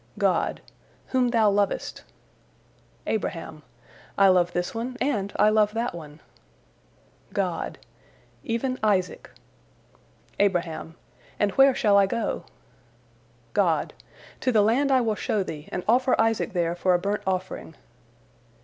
[0.17, 0.61] God:
[1.09, 2.03] "Whom thou lovest."
[3.05, 3.61] Abraham:
[4.17, 6.21] "I love this one and I love that one."
[7.33, 7.77] God:
[8.43, 9.29] "Even Isaac."
[10.39, 10.95] Abraham:
[11.37, 12.45] "And where shall I go?"
[13.53, 13.93] God:
[14.39, 17.75] "To the land I will show thee, and offer Isaac there for a burnt offering."